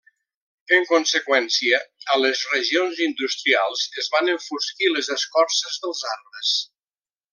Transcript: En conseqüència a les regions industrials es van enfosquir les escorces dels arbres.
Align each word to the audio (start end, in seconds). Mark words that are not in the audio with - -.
En 0.77 0.85
conseqüència 0.91 1.81
a 2.15 2.17
les 2.21 2.41
regions 2.53 3.01
industrials 3.09 3.83
es 4.05 4.09
van 4.15 4.33
enfosquir 4.37 4.91
les 4.95 5.13
escorces 5.17 5.79
dels 5.85 6.03
arbres. 6.15 6.57